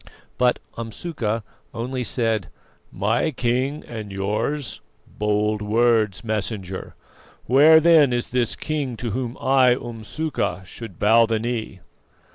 [0.39, 1.43] But Umsuka
[1.75, 2.47] only said:
[2.91, 4.81] "'My King and yours'?
[5.19, 6.95] Bold words, Messenger.
[7.45, 11.81] Where then is this King to whom I, Umsuka, should bow the knee?"